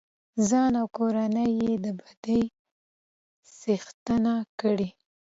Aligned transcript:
ځان 0.47 0.71
او 0.81 0.87
کورنۍ 0.97 1.49
يې 1.63 1.73
د 1.83 1.85
بدۍ 1.99 2.43
څښتنه 3.59 4.35
کړه. 4.59 4.89